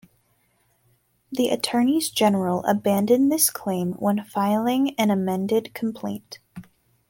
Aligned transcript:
The 1.31 1.49
Attorneys 1.49 2.09
General 2.09 2.63
abandoned 2.65 3.31
this 3.31 3.51
claim 3.51 3.91
when 3.99 4.23
filing 4.23 4.95
an 4.97 5.11
amended 5.11 5.75
complaint. 5.75 6.39